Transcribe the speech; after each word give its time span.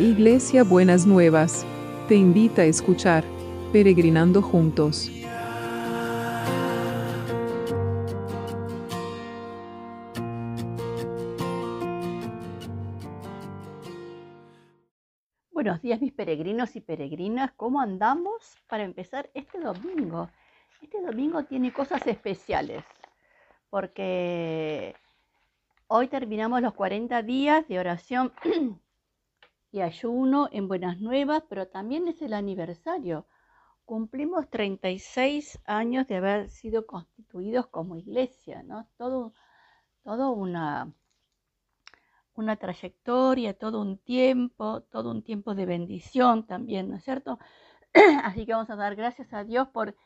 Iglesia 0.00 0.64
Buenas 0.64 1.06
Nuevas, 1.06 1.66
te 2.08 2.14
invita 2.14 2.62
a 2.62 2.64
escuchar 2.64 3.22
Peregrinando 3.70 4.40
Juntos. 4.40 5.10
Buenos 15.52 15.82
días 15.82 16.00
mis 16.00 16.14
peregrinos 16.14 16.74
y 16.76 16.80
peregrinas, 16.80 17.52
¿cómo 17.52 17.82
andamos 17.82 18.56
para 18.68 18.84
empezar 18.84 19.28
este 19.34 19.60
domingo? 19.60 20.30
Este 20.80 21.02
domingo 21.02 21.44
tiene 21.44 21.74
cosas 21.74 22.06
especiales 22.06 22.82
porque 23.68 24.94
hoy 25.88 26.08
terminamos 26.08 26.62
los 26.62 26.72
40 26.72 27.22
días 27.22 27.68
de 27.68 27.78
oración 27.78 28.32
y 29.72 29.80
ayuno 29.80 30.48
en 30.52 30.68
Buenas 30.68 31.00
Nuevas, 31.00 31.44
pero 31.48 31.68
también 31.68 32.08
es 32.08 32.20
el 32.22 32.32
aniversario. 32.32 33.26
Cumplimos 33.84 34.48
36 34.50 35.60
años 35.64 36.06
de 36.06 36.16
haber 36.16 36.50
sido 36.50 36.86
constituidos 36.86 37.66
como 37.68 37.96
iglesia, 37.96 38.62
¿no? 38.62 38.88
Todo, 38.96 39.32
todo 40.02 40.32
una, 40.32 40.92
una 42.34 42.56
trayectoria, 42.56 43.54
todo 43.56 43.80
un 43.80 43.98
tiempo, 43.98 44.82
todo 44.82 45.10
un 45.10 45.22
tiempo 45.22 45.54
de 45.54 45.66
bendición 45.66 46.46
también, 46.46 46.88
¿no 46.88 46.96
es 46.96 47.04
cierto? 47.04 47.38
Así 48.24 48.46
que 48.46 48.52
vamos 48.52 48.70
a 48.70 48.76
dar 48.76 48.96
gracias 48.96 49.32
a 49.32 49.44
Dios 49.44 49.68
por 49.68 49.96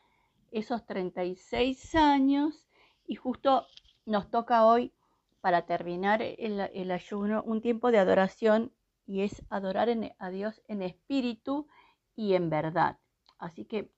esos 0.51 0.85
36 0.85 1.95
años 1.95 2.67
y 3.07 3.15
justo 3.15 3.65
nos 4.05 4.29
toca 4.29 4.65
hoy 4.65 4.93
para 5.41 5.65
terminar 5.65 6.21
el, 6.21 6.59
el 6.73 6.91
ayuno 6.91 7.43
un 7.43 7.61
tiempo 7.61 7.91
de 7.91 7.99
adoración 7.99 8.71
y 9.05 9.21
es 9.21 9.43
adorar 9.49 9.89
a 10.19 10.29
Dios 10.29 10.61
en 10.67 10.81
espíritu 10.81 11.67
y 12.15 12.33
en 12.33 12.49
verdad. 12.49 12.97
Así 13.37 13.65
que 13.65 13.91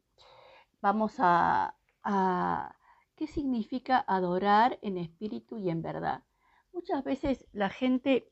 vamos 0.82 1.16
a, 1.20 1.74
¿Qué 3.16 3.28
significa 3.28 4.04
adorar 4.08 4.78
en 4.82 4.98
espíritu 4.98 5.58
y 5.58 5.70
en 5.70 5.82
verdad? 5.82 6.24
Muchas 6.72 7.04
veces 7.04 7.46
la 7.52 7.70
gente 7.70 8.30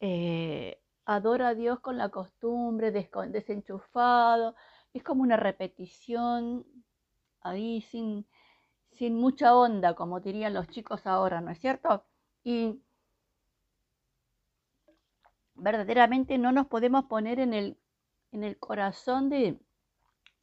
eh, 0.00 0.80
adora 1.04 1.48
a 1.48 1.54
Dios 1.54 1.80
con 1.80 1.96
la 1.96 2.08
costumbre, 2.08 2.90
desenchufado, 2.90 4.56
es 4.92 5.02
como 5.04 5.22
una 5.22 5.36
repetición 5.36 6.66
ahí 7.40 7.80
sin, 7.82 8.26
sin 8.92 9.14
mucha 9.14 9.54
onda, 9.54 9.94
como 9.94 10.20
dirían 10.20 10.52
los 10.52 10.68
chicos 10.68 11.06
ahora, 11.06 11.40
¿no 11.40 11.50
es 11.52 11.60
cierto? 11.60 12.04
Y 12.42 12.82
verdaderamente 15.56 16.38
no 16.38 16.52
nos 16.52 16.66
podemos 16.66 17.04
poner 17.04 17.40
en 17.40 17.54
el, 17.54 17.76
en 18.32 18.44
el 18.44 18.58
corazón 18.58 19.28
de, 19.28 19.58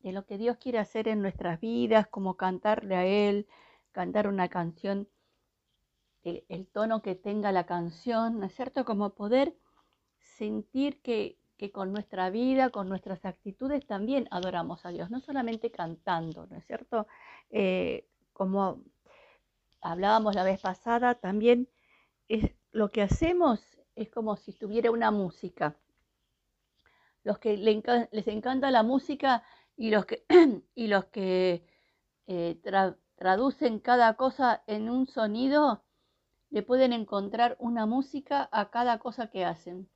de 0.04 0.12
lo 0.12 0.26
que 0.26 0.38
Dios 0.38 0.58
quiere 0.58 0.80
hacer 0.80 1.08
en 1.08 1.22
nuestras 1.22 1.60
vidas, 1.60 2.08
como 2.08 2.36
cantarle 2.36 2.96
a 2.96 3.06
Él, 3.06 3.48
cantar 3.92 4.28
una 4.28 4.50
canción, 4.50 5.08
el, 6.24 6.68
tono 6.68 7.02
que 7.02 7.16
tenga 7.16 7.52
la 7.52 7.66
canción, 7.66 8.40
¿no 8.40 8.46
es 8.46 8.56
cierto? 8.56 8.86
Como 8.86 9.12
poder 9.12 9.56
sentir 10.20 11.02
que, 11.02 11.38
que, 11.58 11.72
con 11.72 11.92
nuestra 11.92 12.30
vida, 12.30 12.70
con 12.70 12.88
nuestras 12.90 13.26
actitudes 13.26 13.86
también 13.86 14.28
adoramos 14.32 14.86
a 14.86 14.90
Dios, 14.90 15.10
no 15.10 15.20
solamente 15.20 15.72
cantando, 15.72 16.48
¿no 16.48 16.58
es 16.58 16.66
cierto? 16.66 17.08
Eh, 17.50 18.08
como 18.32 18.82
hablábamos 19.82 20.36
la 20.36 20.44
vez 20.44 20.62
pasada, 20.62 21.16
también 21.16 21.68
es 22.30 22.52
lo 22.72 22.90
que 22.90 23.02
hacemos 23.02 23.73
es 23.96 24.10
como 24.10 24.36
si 24.38 24.54
tuviera 24.54 24.92
una 24.92 25.12
música. 25.12 25.78
Los 27.24 27.40
que 27.40 27.58
les 27.58 28.28
encanta 28.28 28.72
la 28.72 28.84
música 28.84 29.44
y 29.76 29.92
los 29.92 30.06
que, 30.06 30.26
y 30.76 30.88
los 30.88 31.06
que 31.06 31.66
eh, 32.28 32.60
traducen 33.16 33.80
cada 33.80 34.16
cosa 34.16 34.64
en 34.68 34.90
un 34.90 35.08
sonido, 35.08 35.84
le 36.50 36.62
pueden 36.64 36.94
encontrar 36.94 37.56
una 37.60 37.86
música 37.86 38.48
a 38.52 38.70
cada 38.70 39.00
cosa 39.00 39.30
que 39.32 39.46
hacen. 39.46 39.90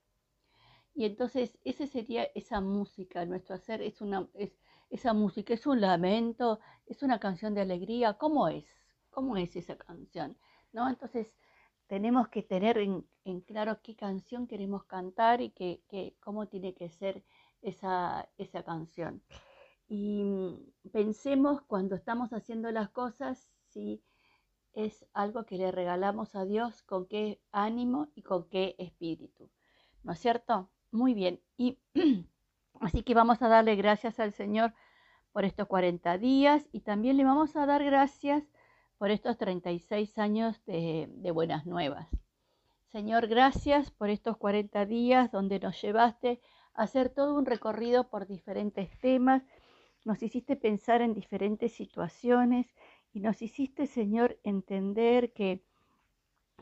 Y 0.95 1.05
entonces 1.05 1.59
ese 1.63 1.85
sería 1.85 2.23
esa 2.33 2.61
música, 2.61 3.23
nuestro 3.25 3.55
hacer 3.55 3.83
es 3.83 4.01
una 4.01 4.27
es, 4.33 4.57
esa 4.89 5.13
música, 5.13 5.53
es 5.53 5.67
un 5.67 5.81
lamento, 5.81 6.59
es 6.85 7.03
una 7.03 7.19
canción 7.19 7.53
de 7.53 7.61
alegría, 7.61 8.13
¿cómo 8.13 8.47
es? 8.47 8.65
¿Cómo 9.11 9.37
es 9.37 9.55
esa 9.55 9.77
canción? 9.77 10.37
¿No? 10.71 10.89
Entonces, 10.89 11.37
tenemos 11.87 12.27
que 12.29 12.43
tener 12.43 12.77
en, 12.77 13.05
claro 13.41 13.81
qué 13.81 13.95
canción 13.95 14.47
queremos 14.47 14.85
cantar 14.85 15.41
y 15.41 15.53
cómo 16.19 16.47
tiene 16.47 16.73
que 16.73 16.89
ser 16.89 17.23
esa, 17.61 18.29
esa 18.37 18.63
canción. 18.63 19.21
Y 19.87 20.23
mm, 20.23 20.89
pensemos 20.91 21.61
cuando 21.61 21.95
estamos 21.95 22.33
haciendo 22.33 22.71
las 22.71 22.89
cosas 22.89 23.49
si 23.69 24.03
es 24.73 25.05
algo 25.13 25.45
que 25.45 25.57
le 25.57 25.71
regalamos 25.71 26.35
a 26.35 26.45
Dios, 26.45 26.83
con 26.83 27.07
qué 27.07 27.41
ánimo 27.51 28.09
y 28.13 28.21
con 28.21 28.47
qué 28.49 28.75
espíritu. 28.77 29.49
¿No 30.03 30.13
es 30.13 30.19
cierto? 30.19 30.69
Muy 30.91 31.13
bien. 31.13 31.41
Y 31.57 31.79
así 32.81 33.01
que 33.03 33.13
vamos 33.13 33.41
a 33.41 33.47
darle 33.47 33.75
gracias 33.75 34.19
al 34.19 34.33
Señor 34.33 34.73
por 35.31 35.45
estos 35.45 35.67
40 35.67 36.17
días 36.17 36.69
y 36.71 36.81
también 36.81 37.17
le 37.17 37.23
vamos 37.23 37.55
a 37.55 37.65
dar 37.65 37.83
gracias 37.83 38.43
por 38.97 39.11
estos 39.11 39.37
36 39.37 40.17
años 40.17 40.63
de, 40.65 41.07
buenas 41.33 41.65
nuevas. 41.65 42.07
Señor, 42.87 43.27
gracias 43.27 43.91
por 43.91 44.09
estos 44.09 44.37
40 44.37 44.85
días 44.85 45.31
donde 45.31 45.59
nos 45.59 45.79
llevaste 45.81 46.41
a 46.73 46.83
hacer 46.83 47.09
todo 47.09 47.35
un 47.35 47.45
recorrido 47.45 48.09
por 48.09 48.27
diferentes 48.27 48.89
temas, 48.99 49.43
nos 50.05 50.23
hiciste 50.23 50.55
pensar 50.55 51.01
en 51.01 51.13
diferentes 51.13 51.73
situaciones 51.73 52.73
y 53.11 53.19
nos 53.19 53.41
hiciste, 53.41 53.87
Señor, 53.87 54.39
entender 54.43 55.33
que, 55.33 55.63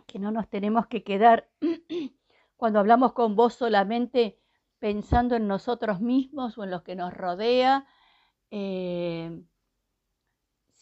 que 0.07 0.19
no 0.19 0.31
nos 0.31 0.49
tenemos 0.49 0.87
que 0.87 1.03
quedar 1.03 1.49
cuando 2.57 2.79
hablamos 2.79 3.13
con 3.13 3.35
vos 3.35 3.53
solamente 3.53 4.39
pensando 4.79 5.35
en 5.35 5.47
nosotros 5.47 6.01
mismos 6.01 6.57
o 6.57 6.63
en 6.63 6.71
los 6.71 6.81
que 6.81 6.95
nos 6.95 7.13
rodea. 7.13 7.85
Eh, 8.51 9.43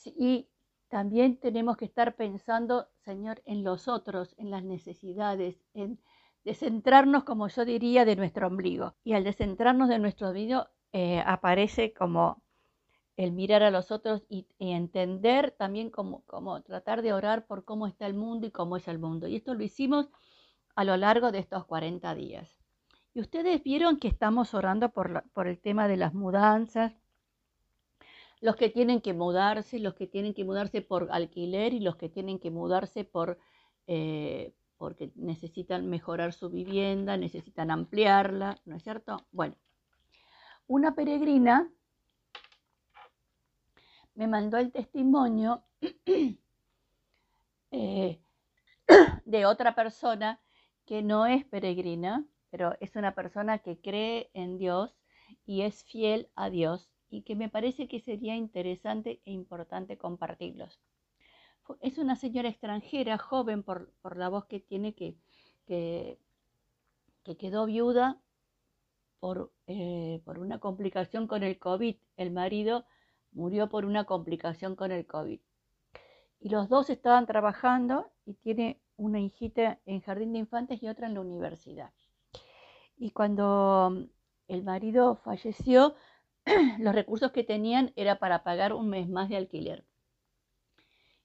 y 0.05 0.47
también 0.93 1.37
tenemos 1.37 1.75
que 1.75 1.85
estar 1.85 2.15
pensando, 2.15 2.87
Señor, 2.99 3.41
en 3.45 3.63
los 3.63 3.87
otros, 3.87 4.35
en 4.37 4.51
las 4.51 4.63
necesidades, 4.63 5.57
en 5.73 5.99
descentrarnos, 6.43 7.23
como 7.23 7.47
yo 7.47 7.65
diría, 7.65 8.05
de 8.05 8.15
nuestro 8.15 8.45
ombligo. 8.45 8.93
Y 9.03 9.13
al 9.13 9.23
descentrarnos 9.23 9.89
de 9.89 9.97
nuestro 9.97 10.27
ombligo 10.27 10.67
eh, 10.91 11.23
aparece 11.25 11.95
como 11.95 12.43
el 13.17 13.31
mirar 13.31 13.63
a 13.63 13.71
los 13.71 13.89
otros 13.89 14.21
y, 14.29 14.45
entender 14.59 15.49
también 15.49 15.89
cómo, 15.89 16.21
tratar 16.61 17.01
de 17.01 17.11
orar 17.11 17.47
por 17.47 17.65
cómo 17.65 17.87
está 17.87 18.05
el 18.05 18.13
mundo 18.13 18.45
y 18.45 18.51
cómo 18.51 18.77
es 18.77 18.87
el 18.87 18.99
mundo. 18.99 19.27
Y 19.27 19.37
esto 19.37 19.55
lo 19.55 19.63
hicimos 19.63 20.11
a 20.75 20.83
lo 20.83 20.95
largo 20.95 21.31
de 21.31 21.39
estos 21.39 21.65
40 21.65 22.13
días. 22.13 22.47
Y 23.15 23.19
ustedes 23.19 23.63
vieron 23.63 23.97
que 23.97 24.09
estamos 24.09 24.53
orando 24.53 24.89
por 24.89 25.47
el 25.47 25.59
tema 25.59 25.87
de 25.87 25.97
las 25.97 26.13
mudanzas, 26.13 26.93
los 28.43 28.57
que 28.57 28.69
tienen 28.69 28.99
que 28.99 29.13
mudarse, 29.13 29.79
los 29.79 29.93
que 29.93 30.05
tienen 30.05 30.33
que 30.33 30.43
mudarse 30.43 30.81
por 30.81 31.07
alquiler 31.13 31.73
y 31.73 31.79
los 31.79 31.95
que 31.95 32.09
tienen 32.09 32.39
que 32.39 32.51
mudarse 32.51 33.05
por, 33.05 33.39
eh, 33.87 34.53
porque 34.77 35.13
necesitan 35.15 35.89
mejorar 35.89 36.33
su 36.33 36.49
vivienda, 36.49 37.15
necesitan 37.15 37.71
ampliarla, 37.71 38.59
¿no 38.65 38.75
es 38.75 38.83
cierto? 38.83 39.25
Bueno, 39.31 39.55
una 40.67 40.93
peregrina 40.93 41.71
me 44.13 44.27
mandó 44.27 44.57
el 44.57 44.73
testimonio 44.73 45.63
eh, 47.71 48.19
de 49.25 49.45
otra 49.45 49.73
persona 49.73 50.41
que 50.85 51.01
no 51.01 51.27
es 51.27 51.45
peregrina, 51.45 52.25
pero 52.49 52.75
es 52.81 52.97
una 52.97 53.15
persona 53.15 53.59
que 53.59 53.79
cree 53.79 54.31
en 54.33 54.57
Dios 54.57 54.99
y 55.45 55.61
es 55.61 55.85
fiel 55.85 56.27
a 56.35 56.49
Dios 56.49 56.92
y 57.13 57.21
que 57.21 57.35
me 57.35 57.47
parece 57.47 57.87
que 57.87 57.99
sería 57.99 58.35
interesante 58.35 59.21
e 59.23 59.31
importante 59.31 59.99
compartirlos. 59.99 60.79
Es 61.79 61.99
una 61.99 62.15
señora 62.15 62.49
extranjera, 62.49 63.19
joven 63.19 63.61
por, 63.61 63.93
la 64.15 64.29
voz 64.29 64.45
que 64.45 64.59
tiene, 64.59 64.95
que, 64.95 65.15
que, 65.67 66.17
quedó 67.37 67.67
viuda 67.67 68.19
por, 69.19 69.53
eh, 69.67 70.21
por 70.25 70.39
una 70.39 70.57
complicación 70.57 71.27
con 71.27 71.43
el 71.43 71.59
COVID. 71.59 71.95
El 72.17 72.31
marido 72.31 72.83
murió 73.31 73.69
por 73.69 73.85
una 73.85 74.05
complicación 74.05 74.75
con 74.75 74.91
el 74.91 75.05
COVID. 75.05 75.39
Y 76.39 76.49
los 76.49 76.67
dos 76.67 76.89
estaban 76.89 77.27
trabajando 77.27 78.09
y 78.25 78.33
tiene 78.33 78.81
una 78.97 79.19
hijita 79.19 79.79
en 79.85 80.01
jardín 80.01 80.33
de 80.33 80.39
infantes 80.39 80.81
y 80.81 80.87
otra 80.87 81.05
en 81.05 81.13
la 81.13 81.21
universidad. 81.21 81.91
Y 82.97 83.11
cuando 83.11 84.07
el 84.47 84.63
marido 84.63 85.15
falleció, 85.15 85.95
los 86.79 86.95
recursos 86.95 87.31
que 87.31 87.43
tenían 87.43 87.93
era 87.95 88.19
para 88.19 88.43
pagar 88.43 88.73
un 88.73 88.89
mes 88.89 89.07
más 89.09 89.29
de 89.29 89.37
alquiler. 89.37 89.85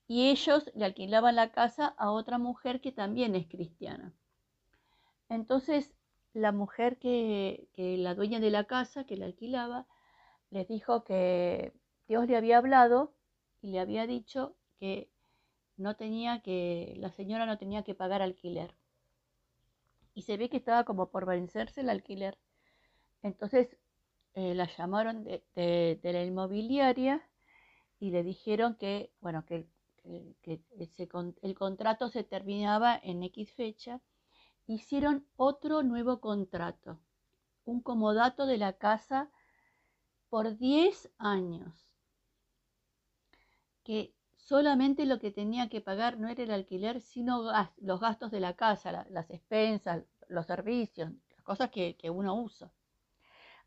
Y 0.06 0.30
ellos 0.30 0.70
le 0.74 0.84
alquilaban 0.86 1.36
la 1.36 1.52
casa 1.52 1.94
a 1.98 2.10
otra 2.10 2.38
mujer 2.38 2.80
que 2.80 2.92
también 2.92 3.34
es 3.34 3.46
cristiana. 3.46 4.14
Entonces, 5.28 5.92
la 6.32 6.52
mujer 6.52 6.98
que, 6.98 7.68
que 7.74 7.98
la 7.98 8.14
dueña 8.14 8.40
de 8.40 8.50
la 8.50 8.64
casa 8.64 9.04
que 9.04 9.16
la 9.16 9.26
alquilaba 9.26 9.86
les 10.50 10.66
dijo 10.68 11.04
que 11.04 11.74
Dios 12.06 12.26
le 12.26 12.36
había 12.36 12.58
hablado 12.58 13.12
y 13.60 13.68
le 13.68 13.80
había 13.80 14.06
dicho 14.06 14.56
que 14.78 15.10
no 15.76 15.96
tenía 15.96 16.40
que, 16.42 16.94
la 16.98 17.10
señora 17.12 17.46
no 17.46 17.58
tenía 17.58 17.82
que 17.84 17.94
pagar 17.94 18.22
alquiler. 18.22 18.74
Y 20.14 20.22
se 20.22 20.36
ve 20.36 20.48
que 20.48 20.56
estaba 20.56 20.84
como 20.84 21.10
por 21.10 21.26
vencerse 21.26 21.82
el 21.82 21.90
alquiler. 21.90 22.38
Entonces 23.22 23.76
eh, 24.38 24.54
la 24.54 24.68
llamaron 24.76 25.24
de, 25.24 25.98
la 26.00 26.22
inmobiliaria 26.22 27.28
y 27.98 28.12
le 28.12 28.22
dijeron 28.22 28.76
que, 28.76 29.12
bueno, 29.20 29.44
que, 29.44 29.66
el 30.04 31.54
contrato 31.56 32.08
se 32.08 32.22
terminaba 32.22 33.00
en 33.02 33.24
X 33.24 33.52
fecha. 33.52 34.00
Hicieron 34.68 35.26
otro 35.34 35.82
nuevo 35.82 36.20
contrato, 36.20 37.00
un 37.64 37.82
comodato 37.82 38.46
de 38.46 38.58
la 38.58 38.74
casa 38.74 39.28
por 40.28 40.56
10 40.56 41.10
años, 41.18 41.88
que 43.82 44.14
solamente 44.36 45.04
lo 45.04 45.18
que 45.18 45.32
tenía 45.32 45.68
que 45.68 45.80
pagar 45.80 46.16
no 46.16 46.28
era 46.28 46.44
el 46.44 46.52
alquiler, 46.52 47.00
sino 47.00 47.42
los 47.78 48.00
gastos 48.00 48.30
de 48.30 48.38
la 48.38 48.54
casa, 48.54 49.04
las 49.10 49.30
expensas, 49.30 50.04
los 50.28 50.46
servicios, 50.46 51.10
las 51.30 51.42
cosas 51.42 51.70
que, 51.70 51.96
que 51.96 52.08
uno 52.08 52.40
usa. 52.40 52.72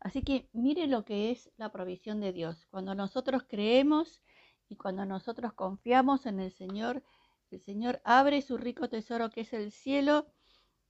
Así 0.02 0.22
que 0.22 0.48
mire 0.52 0.88
lo 0.88 1.04
que 1.04 1.30
es 1.30 1.50
la 1.56 1.70
provisión 1.70 2.20
de 2.20 2.32
Dios. 2.32 2.66
Cuando 2.70 2.94
nosotros 2.94 3.44
creemos 3.48 4.20
y 4.68 4.76
cuando 4.76 5.04
nosotros 5.04 5.52
confiamos 5.52 6.26
en 6.26 6.40
el 6.40 6.50
Señor, 6.50 7.04
el 7.52 7.60
Señor 7.60 8.00
abre 8.04 8.42
su 8.42 8.56
rico 8.56 8.88
tesoro 8.88 9.30
que 9.30 9.42
es 9.42 9.52
el 9.52 9.70
cielo 9.70 10.26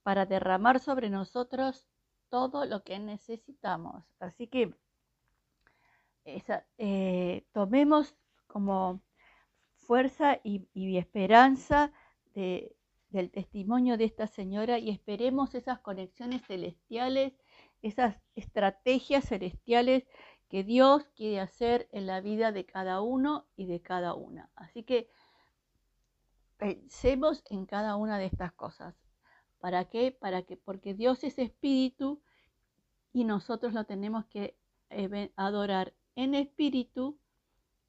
para 0.03 0.25
derramar 0.25 0.81
sobre 0.81 1.11
nosotros 1.11 1.87
todo 2.31 2.65
lo 2.65 2.85
que 2.85 2.99
necesitamos. 2.99 4.05
Así 4.19 4.47
que 4.47 4.75
eh, 6.79 7.45
tomemos 7.53 8.15
como 8.47 9.03
fuerza 9.77 10.41
y, 10.43 10.97
esperanza 10.97 11.93
del 12.35 13.31
testimonio 13.31 13.99
de 13.99 14.05
esta 14.05 14.27
señora 14.27 14.79
y 14.79 14.89
esperemos 14.89 15.55
esas 15.55 15.81
conexiones 15.81 16.47
celestiales 16.47 17.35
esas 17.83 18.17
estrategias 18.35 19.25
celestiales 19.29 20.05
que 20.49 20.65
Dios 20.65 21.05
quiere 21.15 21.41
hacer 21.41 21.89
en 21.93 22.07
la 22.07 22.21
vida 22.21 22.53
de 22.53 22.65
cada 22.67 23.01
uno 23.01 23.47
y 23.57 23.67
de 23.67 23.81
cada 23.81 24.15
una. 24.15 24.51
Así 24.55 24.85
que 24.85 25.09
pensemos 26.59 27.43
en 27.51 27.67
cada 27.67 27.97
una 27.97 28.19
de 28.19 28.27
estas 28.27 28.53
cosas. 28.53 28.95
¿Para 29.59 29.87
qué? 29.87 30.13
Para 30.13 30.43
que, 30.43 30.57
porque 30.57 30.95
Dios 30.95 31.25
es 31.25 31.39
espíritu 31.39 32.23
y 33.13 33.25
nosotros 33.25 33.73
lo 33.73 33.85
tenemos 33.85 34.27
que 34.27 34.57
eh, 34.91 35.33
adorar 35.37 35.95
en 36.15 36.35
espíritu, 36.35 37.19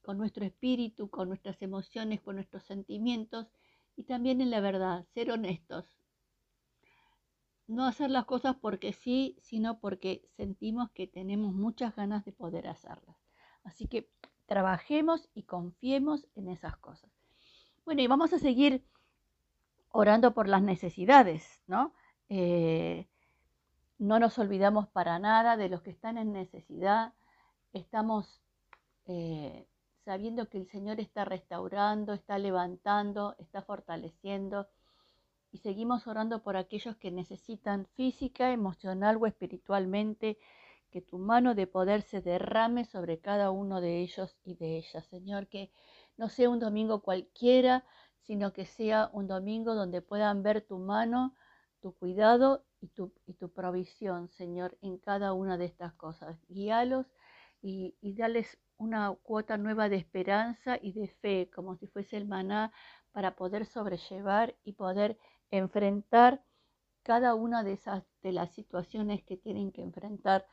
con 0.02 0.18
nuestro 0.18 0.46
espíritu, 0.46 1.10
con 1.10 1.30
nuestras 1.30 1.62
emociones, 1.62 2.22
con 2.22 2.36
nuestros 2.36 2.64
sentimientos 2.64 3.48
y 3.96 4.04
también 4.04 4.42
en 4.42 4.50
la 4.50 4.60
verdad, 4.60 5.06
ser 5.14 5.32
honestos, 5.32 5.86
no 7.68 7.86
hacer 7.86 8.10
las 8.10 8.26
cosas 8.26 8.56
porque 8.56 8.94
sí, 8.94 9.38
sino 9.42 9.80
porque 9.80 10.28
sentimos 10.36 10.92
que 10.92 11.08
tenemos 11.08 11.54
muchas 11.54 11.96
ganas 11.96 12.26
de 12.26 12.32
poder 12.32 12.68
hacerlas. 12.68 13.18
Así 13.64 13.88
que 13.88 14.10
trabajemos 14.46 15.30
y 15.34 15.44
confiemos 15.44 16.28
en 16.36 16.50
esas 16.50 16.78
cosas. 16.78 17.10
Bueno, 17.86 18.02
y 18.02 18.08
vamos 18.08 18.34
a 18.34 18.40
seguir 18.40 18.86
orando 19.90 20.34
por 20.34 20.48
las 20.48 20.62
necesidades, 20.62 21.62
¿no? 21.68 21.94
Eh, 22.30 23.08
no 23.98 24.20
nos 24.20 24.38
olvidamos 24.40 24.88
para 24.88 25.20
nada 25.20 25.56
de 25.56 25.70
los 25.70 25.82
que 25.82 25.92
están 25.92 26.18
en 26.18 26.34
necesidad. 26.34 27.14
Estamos 27.72 28.42
eh, 29.06 29.68
sabiendo 30.04 30.50
que 30.50 30.58
el 30.58 30.68
Señor 30.68 31.00
está 31.00 31.26
restaurando, 31.26 32.14
está 32.14 32.38
levantando, 32.38 33.36
está 33.38 33.62
fortaleciendo 33.62 34.68
y 35.54 35.60
seguimos 35.60 36.08
orando 36.08 36.42
por 36.42 36.58
aquellos 36.58 36.98
que 36.98 37.12
necesitan 37.12 37.86
física, 37.96 38.52
emocional 38.52 39.18
o 39.22 39.28
espiritualmente, 39.28 40.40
que 40.90 41.00
tu 41.00 41.20
mano 41.20 41.54
de 41.54 41.68
poder 41.68 42.02
se 42.02 42.22
derrame 42.22 42.86
sobre 42.86 43.20
cada 43.20 43.52
uno 43.52 43.80
de 43.80 44.02
ellos 44.02 44.36
y 44.44 44.56
de 44.56 44.78
ellas. 44.78 45.06
Señor, 45.06 45.48
que 45.48 45.72
no 46.18 46.28
sea 46.28 46.50
un 46.50 46.60
domingo 46.60 47.04
cualquiera, 47.04 47.86
sino 48.18 48.52
que 48.52 48.66
sea 48.66 49.12
un 49.14 49.28
domingo 49.28 49.76
donde 49.76 50.02
puedan 50.02 50.42
ver 50.42 50.62
tu 50.66 50.80
mano, 50.80 51.36
tu 51.82 51.94
cuidado 51.94 52.66
y 52.82 52.88
tu, 52.88 53.14
y 53.28 53.36
tu 53.36 53.50
provisión, 53.52 54.30
Señor, 54.30 54.76
en 54.82 54.98
cada 54.98 55.34
una 55.34 55.60
de 55.60 55.66
estas 55.66 55.94
cosas. 55.94 56.36
Guíalos 56.48 57.06
y, 57.62 57.96
y 58.02 58.16
dales 58.16 58.58
una 58.78 59.16
cuota 59.22 59.58
nueva 59.58 59.88
de 59.88 59.98
esperanza 59.98 60.80
y 60.82 60.94
de 60.94 61.10
fe, 61.10 61.52
como 61.54 61.76
si 61.76 61.86
fuese 61.86 62.18
el 62.18 62.26
maná, 62.26 62.72
para 63.12 63.36
poder 63.36 63.68
sobrellevar 63.68 64.56
y 64.64 64.74
poder 64.74 65.20
enfrentar 65.58 66.44
cada 67.04 67.36
una 67.36 67.64
de 67.64 67.74
esas 67.74 68.04
de 68.24 68.32
las 68.32 68.52
situaciones 68.52 69.24
que 69.24 69.38
tienen 69.38 69.72
que 69.72 69.84
enfrentar 69.84 70.48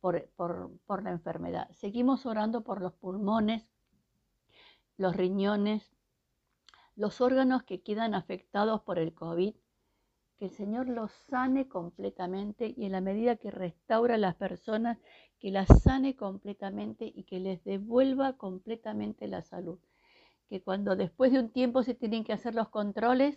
por, 0.00 0.30
por, 0.36 1.02
la 1.02 1.10
enfermedad. 1.10 1.68
Seguimos 1.72 2.24
orando 2.24 2.62
por 2.62 2.80
los 2.80 2.94
pulmones, 2.94 3.68
los 4.96 5.14
riñones, 5.14 5.94
los 6.94 7.20
órganos 7.20 7.64
que 7.64 7.82
quedan 7.82 8.14
afectados 8.14 8.80
por 8.80 8.98
el 8.98 9.12
COVID, 9.12 9.54
que 10.38 10.44
el 10.46 10.50
Señor 10.52 10.88
los 10.88 11.12
sane 11.12 11.68
completamente 11.68 12.72
y 12.74 12.86
en 12.86 12.92
la 12.92 13.02
medida 13.02 13.36
que 13.36 13.50
restaura 13.50 14.14
a 14.14 14.18
las 14.18 14.36
personas, 14.36 14.98
que 15.38 15.50
las 15.50 15.68
sane 15.82 16.16
completamente 16.16 17.12
y 17.14 17.24
que 17.24 17.40
les 17.40 17.62
devuelva 17.64 18.38
completamente 18.38 19.26
la 19.28 19.42
salud. 19.42 19.78
Que 20.48 20.62
cuando 20.62 20.96
después 20.96 21.32
de 21.32 21.40
un 21.40 21.50
tiempo 21.50 21.82
se 21.82 21.94
tienen 21.94 22.24
que 22.24 22.32
hacer 22.32 22.54
los 22.54 22.68
controles, 22.68 23.34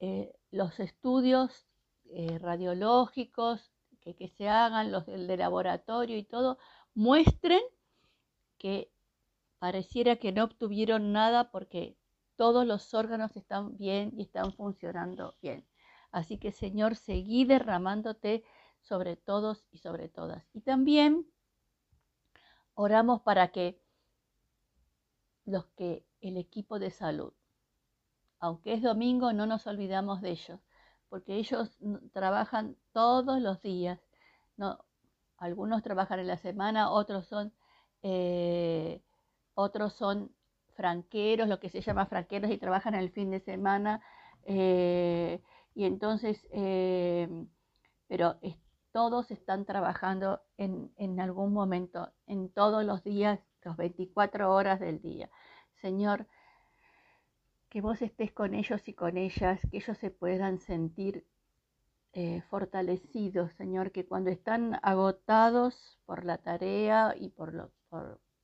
eh, 0.00 0.32
los 0.50 0.78
estudios 0.80 1.66
eh, 2.10 2.38
radiológicos 2.38 3.72
que, 4.00 4.28
se 4.28 4.48
hagan, 4.48 4.90
los 4.90 5.04
del 5.04 5.26
de 5.26 5.36
laboratorio 5.36 6.16
y 6.16 6.24
todo, 6.24 6.58
muestren 6.94 7.60
que 8.56 8.90
pareciera 9.58 10.16
que 10.16 10.32
no 10.32 10.44
obtuvieron 10.44 11.12
nada 11.12 11.50
porque 11.50 11.98
todos 12.36 12.66
los 12.66 12.94
órganos 12.94 13.36
están 13.36 13.76
bien 13.76 14.12
y 14.16 14.22
están 14.22 14.52
funcionando 14.52 15.36
bien. 15.42 15.66
Así 16.10 16.38
que 16.38 16.52
Señor, 16.52 16.96
seguí 16.96 17.44
derramándote 17.44 18.44
sobre 18.80 19.16
todos 19.16 19.66
y 19.70 19.78
sobre 19.78 20.08
todas. 20.08 20.48
Y 20.54 20.62
también 20.62 21.26
oramos 22.74 23.20
para 23.20 23.48
que 23.48 23.82
los 25.44 25.66
que 25.76 26.06
el 26.20 26.36
equipo 26.36 26.78
de 26.78 26.90
salud 26.90 27.32
aunque 28.40 28.74
es 28.74 28.82
domingo, 28.82 29.32
no 29.32 29.46
nos 29.46 29.66
olvidamos 29.66 30.20
de 30.20 30.30
ellos, 30.30 30.60
porque 31.08 31.36
ellos 31.36 31.78
trabajan 32.12 32.76
todos 32.92 33.40
los 33.40 33.60
días. 33.62 34.00
No, 34.56 34.84
algunos 35.38 35.82
trabajan 35.82 36.20
en 36.20 36.28
la 36.28 36.38
semana, 36.38 36.90
otros 36.90 37.26
son, 37.26 37.52
eh, 38.02 39.02
otros 39.54 39.94
son 39.94 40.32
franqueros, 40.74 41.48
lo 41.48 41.60
que 41.60 41.70
se 41.70 41.80
llama 41.80 42.06
franqueros, 42.06 42.50
y 42.50 42.58
trabajan 42.58 42.94
el 42.94 43.10
fin 43.10 43.30
de 43.30 43.40
semana. 43.40 44.02
Eh, 44.44 45.42
y 45.74 45.84
entonces, 45.84 46.46
eh, 46.52 47.28
pero 48.06 48.36
todos 48.92 49.30
están 49.30 49.64
trabajando 49.64 50.40
en, 50.56 50.92
en 50.96 51.20
algún 51.20 51.52
momento, 51.52 52.10
en 52.26 52.48
todos 52.50 52.84
los 52.84 53.02
días, 53.04 53.40
las 53.62 53.76
24 53.76 54.52
horas 54.52 54.80
del 54.80 55.00
día. 55.00 55.30
Señor, 55.80 56.26
que 57.68 57.80
vos 57.80 58.02
estés 58.02 58.32
con 58.32 58.54
ellos 58.54 58.88
y 58.88 58.94
con 58.94 59.16
ellas, 59.16 59.60
que 59.70 59.78
ellos 59.78 59.98
se 59.98 60.10
puedan 60.10 60.58
sentir 60.58 61.24
eh, 62.12 62.42
fortalecidos, 62.48 63.52
Señor, 63.52 63.92
que 63.92 64.06
cuando 64.06 64.30
están 64.30 64.78
agotados 64.82 65.98
por 66.06 66.24
la 66.24 66.38
tarea 66.38 67.14
y 67.18 67.28
por, 67.28 67.70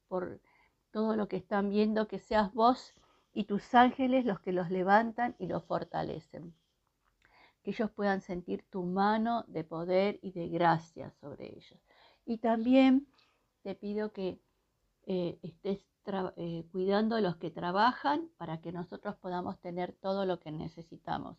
por 0.08 0.40
todo 0.90 1.16
lo 1.16 1.28
que 1.28 1.36
están 1.36 1.70
viendo, 1.70 2.06
que 2.06 2.18
seas 2.18 2.52
vos 2.52 2.94
y 3.32 3.44
tus 3.44 3.74
ángeles 3.74 4.24
los 4.24 4.40
que 4.40 4.52
los 4.52 4.70
levantan 4.70 5.34
y 5.38 5.48
los 5.48 5.64
fortalecen. 5.64 6.54
Que 7.62 7.70
ellos 7.70 7.90
puedan 7.90 8.20
sentir 8.20 8.62
tu 8.70 8.84
mano 8.84 9.44
de 9.48 9.64
poder 9.64 10.20
y 10.22 10.30
de 10.32 10.48
gracia 10.48 11.10
sobre 11.20 11.48
ellos. 11.48 11.80
Y 12.24 12.38
también 12.38 13.08
te 13.62 13.74
pido 13.74 14.12
que 14.12 14.38
eh, 15.06 15.38
estés 15.42 15.84
eh, 16.36 16.66
cuidando 16.70 17.16
a 17.16 17.20
los 17.20 17.36
que 17.36 17.50
trabajan 17.50 18.28
para 18.36 18.60
que 18.60 18.72
nosotros 18.72 19.16
podamos 19.16 19.58
tener 19.60 19.92
todo 19.92 20.26
lo 20.26 20.38
que 20.38 20.52
necesitamos. 20.52 21.38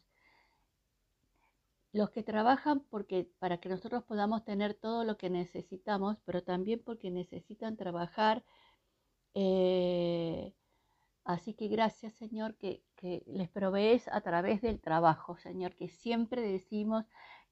Los 1.92 2.10
que 2.10 2.24
trabajan 2.24 2.82
porque 2.90 3.30
para 3.40 3.60
que 3.60 3.70
nosotros 3.70 4.04
podamos 4.04 4.44
tener 4.44 4.74
todo 4.74 5.04
lo 5.04 5.18
que 5.18 5.30
necesitamos, 5.30 6.18
pero 6.26 6.44
también 6.44 6.82
porque 6.84 7.12
necesitan 7.12 7.78
trabajar. 7.78 8.44
Eh, 9.34 10.54
así 11.24 11.54
que 11.54 11.68
gracias 11.68 12.14
Señor 12.16 12.56
que, 12.56 12.84
que 12.96 13.24
les 13.28 13.50
provees 13.50 14.08
a 14.08 14.22
través 14.22 14.62
del 14.62 14.80
trabajo, 14.80 15.38
Señor, 15.38 15.76
que 15.76 15.90
siempre 15.90 16.42
decimos 16.42 17.06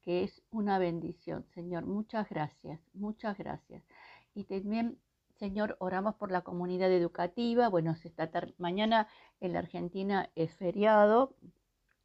que 0.04 0.24
es 0.24 0.44
una 0.52 0.78
bendición. 0.80 1.46
Señor, 1.46 1.86
muchas 1.86 2.30
gracias, 2.30 2.80
muchas 2.94 3.38
gracias. 3.38 3.84
Y 4.36 4.44
también, 4.44 5.00
Señor, 5.44 5.76
oramos 5.80 6.16
por 6.16 6.32
la 6.32 6.40
comunidad 6.40 6.90
educativa. 6.90 7.68
Bueno, 7.68 7.98
se 7.98 8.08
está 8.08 8.32
mañana 8.60 9.10
en 9.42 9.52
la 9.52 9.60
Argentina 9.60 10.30
es 10.36 10.56
feriado, 10.56 11.36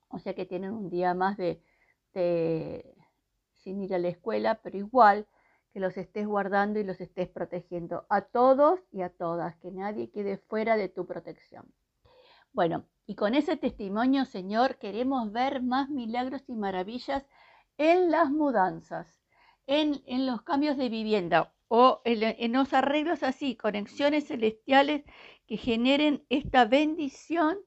o 0.09 0.18
sea 0.18 0.35
que 0.35 0.45
tienen 0.45 0.73
un 0.73 0.90
día 0.90 1.14
más 1.14 1.37
de, 1.37 1.62
de 2.14 2.97
sin 3.52 3.80
ir 3.80 3.95
a 3.95 4.00
la 4.00 4.09
escuela, 4.09 4.61
pero 4.61 4.76
igual 4.76 5.28
que 5.73 5.78
los 5.78 5.97
estés 5.97 6.26
guardando 6.26 6.80
y 6.80 6.83
los 6.83 7.00
estés 7.00 7.28
protegiendo 7.28 8.07
a 8.09 8.23
todos 8.23 8.80
y 8.90 9.02
a 9.02 9.11
todas, 9.11 9.54
que 9.59 9.71
nadie 9.71 10.11
quede 10.11 10.38
fuera 10.38 10.76
de 10.76 10.88
tu 10.88 11.07
protección. 11.07 11.73
Bueno, 12.52 12.87
y 13.07 13.14
con 13.14 13.37
ese 13.37 13.57
testimonio, 13.57 14.25
Señor, 14.25 14.78
queremos 14.78 15.30
ver 15.30 15.62
más 15.62 15.90
milagros 15.90 16.42
y 16.49 16.57
maravillas 16.57 17.25
en 17.76 18.11
las 18.11 18.33
mudanzas, 18.33 19.07
en, 19.68 20.26
los 20.26 20.42
cambios 20.42 20.76
de 20.76 20.88
vivienda 20.88 21.52
o 21.69 22.01
en, 22.05 22.23
en 22.23 22.53
los 22.53 22.73
arreglos 22.73 23.23
así, 23.23 23.57
conexiones 23.57 24.29
celestiales 24.29 25.05
que 25.47 25.57
generen 25.57 26.25
esta 26.29 26.65
bendición 26.65 27.59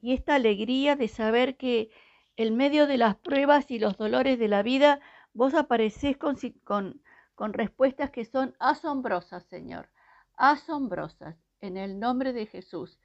y 0.00 0.12
esta 0.12 0.34
alegría 0.34 0.96
de 0.96 1.08
saber 1.08 1.56
que 1.56 1.90
en 2.36 2.56
medio 2.56 2.86
de 2.86 2.98
las 2.98 3.16
pruebas 3.16 3.70
y 3.70 3.78
los 3.78 3.96
dolores 3.96 4.38
de 4.38 4.48
la 4.48 4.62
vida, 4.62 5.00
vos 5.32 5.54
aparecés 5.54 6.16
con, 6.16 6.36
con, 6.64 7.02
con 7.34 7.52
respuestas 7.52 8.10
que 8.10 8.24
son 8.24 8.54
asombrosas, 8.58 9.44
Señor, 9.44 9.88
asombrosas, 10.36 11.36
en 11.60 11.76
el 11.76 11.98
nombre 11.98 12.32
de 12.32 12.46
Jesús, 12.46 13.00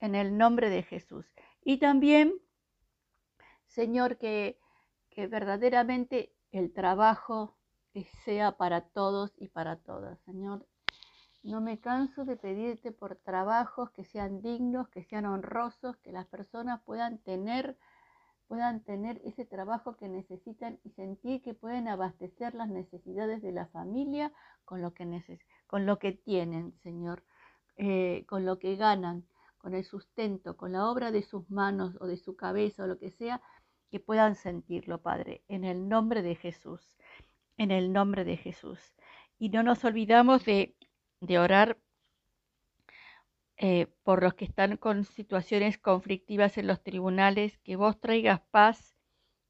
en 0.00 0.14
el 0.14 0.36
nombre 0.36 0.70
de 0.70 0.82
Jesús. 0.82 1.26
Y 1.62 1.78
también, 1.78 2.34
Señor, 3.66 4.18
que, 4.18 4.58
que 5.10 5.26
verdaderamente 5.26 6.34
el 6.50 6.72
trabajo 6.72 7.56
sea 8.24 8.52
para 8.56 8.82
todos 8.82 9.32
y 9.38 9.48
para 9.48 9.76
todas. 9.76 10.18
Señor, 10.20 10.66
no 11.42 11.60
me 11.60 11.80
canso 11.80 12.24
de 12.24 12.36
pedirte 12.36 12.92
por 12.92 13.16
trabajos 13.16 13.90
que 13.90 14.04
sean 14.04 14.42
dignos, 14.42 14.88
que 14.88 15.04
sean 15.04 15.26
honrosos, 15.26 15.96
que 15.98 16.12
las 16.12 16.26
personas 16.26 16.80
puedan 16.82 17.18
tener 17.18 17.78
puedan 18.50 18.80
tener 18.82 19.20
ese 19.24 19.44
trabajo 19.44 19.96
que 19.96 20.08
necesitan 20.08 20.80
y 20.82 20.90
sentir 20.90 21.40
que 21.40 21.54
pueden 21.54 21.86
abastecer 21.86 22.52
las 22.56 22.68
necesidades 22.68 23.42
de 23.42 23.52
la 23.52 23.66
familia 23.68 24.32
con 24.64 24.82
lo 24.82 24.92
que, 24.92 25.22
con 25.68 25.86
lo 25.86 26.00
que 26.00 26.10
tienen, 26.10 26.74
Señor, 26.82 27.22
eh, 27.76 28.24
con 28.26 28.44
lo 28.44 28.58
que 28.58 28.74
ganan, 28.74 29.24
con 29.58 29.74
el 29.74 29.84
sustento, 29.84 30.56
con 30.56 30.72
la 30.72 30.90
obra 30.90 31.12
de 31.12 31.22
sus 31.22 31.48
manos 31.48 31.96
o 32.00 32.08
de 32.08 32.16
su 32.16 32.34
cabeza 32.34 32.82
o 32.82 32.86
lo 32.88 32.98
que 32.98 33.12
sea, 33.12 33.40
que 33.88 34.00
puedan 34.00 34.34
sentirlo, 34.34 35.00
Padre, 35.00 35.44
en 35.46 35.62
el 35.62 35.88
nombre 35.88 36.20
de 36.20 36.34
Jesús, 36.34 36.96
en 37.60 37.70
el 37.70 37.92
nombre 37.92 38.24
de 38.24 38.38
Jesús. 38.38 38.80
Y 39.38 39.50
no 39.50 39.62
nos 39.62 39.84
olvidamos 39.84 40.46
de, 40.46 40.74
de 41.20 41.38
orar 41.38 41.78
eh, 43.58 43.86
por 44.02 44.22
los 44.22 44.32
que 44.32 44.46
están 44.46 44.78
con 44.78 45.04
situaciones 45.04 45.76
conflictivas 45.76 46.56
en 46.56 46.66
los 46.66 46.82
tribunales, 46.82 47.58
que 47.58 47.76
vos 47.76 48.00
traigas 48.00 48.40
paz, 48.50 48.96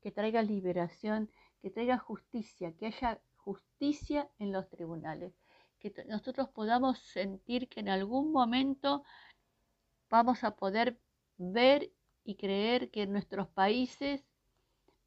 que 0.03 0.11
traigas 0.11 0.45
liberación, 0.49 1.31
que 1.63 1.71
traigas 1.71 2.03
justicia, 2.03 2.77
que 2.77 2.87
haya 2.87 3.21
justicia 3.37 4.29
en 4.41 4.51
los 4.51 4.69
tribunales, 4.69 5.33
que 5.79 5.95
nosotros 6.09 6.49
podamos 6.49 6.99
sentir 6.99 7.69
que 7.69 7.79
en 7.79 7.91
algún 7.91 8.33
momento 8.33 9.05
vamos 10.11 10.43
a 10.43 10.57
poder 10.57 10.99
ver 11.39 11.93
y 12.25 12.35
creer 12.35 12.91
que 12.91 13.03
en 13.03 13.13
nuestros 13.13 13.47
países 13.47 14.25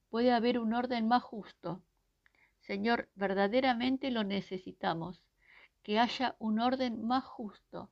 puede 0.07 0.31
haber 0.31 0.57
un 0.57 0.73
orden 0.73 1.09
más 1.09 1.21
justo. 1.21 1.83
Señor, 2.67 3.09
verdaderamente 3.15 4.11
lo 4.11 4.23
necesitamos, 4.23 5.23
que 5.83 5.99
haya 5.99 6.35
un 6.39 6.59
orden 6.59 7.05
más 7.05 7.23
justo 7.23 7.89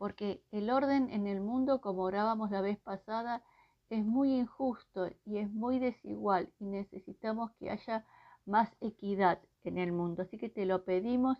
porque 0.00 0.42
el 0.50 0.70
orden 0.70 1.10
en 1.10 1.26
el 1.26 1.42
mundo, 1.42 1.82
como 1.82 2.04
orábamos 2.04 2.50
la 2.50 2.62
vez 2.62 2.78
pasada, 2.78 3.42
es 3.90 4.02
muy 4.02 4.32
injusto 4.32 5.10
y 5.26 5.36
es 5.36 5.50
muy 5.50 5.78
desigual 5.78 6.50
y 6.58 6.64
necesitamos 6.64 7.50
que 7.58 7.68
haya 7.68 8.06
más 8.46 8.70
equidad 8.80 9.42
en 9.62 9.76
el 9.76 9.92
mundo. 9.92 10.22
Así 10.22 10.38
que 10.38 10.48
te 10.48 10.64
lo 10.64 10.86
pedimos 10.86 11.36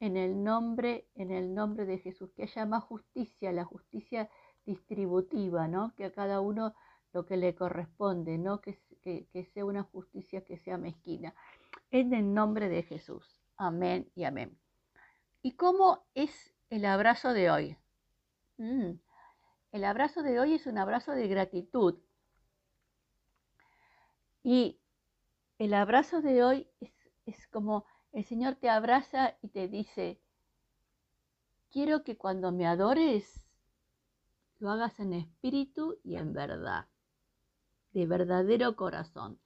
en 0.00 0.16
el 0.16 0.42
nombre, 0.42 1.06
en 1.14 1.30
el 1.30 1.54
nombre 1.54 1.86
de 1.86 1.98
Jesús, 1.98 2.32
que 2.32 2.42
haya 2.42 2.66
más 2.66 2.82
justicia, 2.82 3.52
la 3.52 3.64
justicia 3.64 4.28
distributiva, 4.66 5.68
¿no? 5.68 5.94
Que 5.94 6.06
a 6.06 6.12
cada 6.12 6.40
uno 6.40 6.74
lo 7.18 7.26
que 7.26 7.36
le 7.36 7.54
corresponde, 7.56 8.38
no 8.38 8.60
que, 8.60 8.78
que 9.02 9.44
sea 9.52 9.64
una 9.64 9.82
justicia 9.82 10.44
que 10.44 10.56
sea 10.58 10.78
mezquina. 10.78 11.34
En 11.90 12.14
el 12.14 12.32
nombre 12.32 12.68
de 12.68 12.84
Jesús. 12.84 13.40
Amén 13.56 14.08
y 14.14 14.22
amén. 14.22 14.56
¿Y 15.42 15.56
cómo 15.56 16.06
es 16.14 16.54
el 16.70 16.84
abrazo 16.84 17.32
de 17.32 17.50
hoy. 17.50 17.76
Mm. 18.58 18.92
El 19.72 19.84
abrazo 19.84 20.22
de 20.22 20.38
hoy 20.38 20.54
es 20.54 20.66
un 20.66 20.78
abrazo 20.78 21.12
de 21.12 21.28
gratitud. 21.28 21.98
Y 24.42 24.78
el 25.58 25.74
abrazo 25.74 26.22
de 26.22 26.44
hoy 26.44 26.68
es, 26.80 26.92
es, 27.26 27.46
como 27.48 27.84
el 28.12 28.24
Señor 28.24 28.56
te 28.56 28.68
abraza 28.68 29.36
y 29.42 29.48
te 29.48 29.68
dice, 29.68 30.20
quiero 31.70 32.04
que 32.04 32.16
cuando 32.16 32.52
me 32.52 32.66
adores, 32.66 33.48
lo 34.58 34.70
hagas 34.70 34.98
en 35.00 35.12
espíritu 35.12 35.98
y 36.02 36.16
en 36.16 36.32
verdad, 36.32 36.86
de 37.92 38.06
verdadero 38.06 38.76
corazón. 38.76 39.38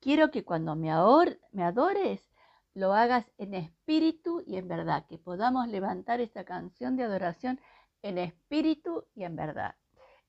Quiero 0.00 0.30
que 0.30 0.44
cuando 0.44 0.76
me, 0.76 0.90
adores, 0.90 2.30
lo 2.74 2.92
hagas 2.92 3.30
en 3.38 3.54
espíritu 3.54 4.42
y 4.46 4.56
en 4.56 4.68
verdad, 4.68 5.06
que 5.06 5.18
podamos 5.18 5.68
levantar 5.68 6.20
esta 6.20 6.44
canción 6.44 6.96
de 6.96 7.04
adoración 7.04 7.60
en 8.02 8.18
espíritu 8.18 9.06
y 9.14 9.24
en 9.24 9.36
verdad. 9.36 9.76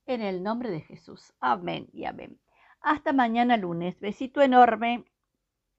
En 0.06 0.22
el 0.22 0.44
nombre 0.44 0.70
de 0.70 0.82
Jesús. 0.82 1.34
Amén 1.40 1.90
y 1.92 2.06
amén. 2.06 2.40
Hasta 2.80 3.12
mañana 3.12 3.58
lunes. 3.58 4.00
Besito 4.00 4.42
enorme. 4.42 5.06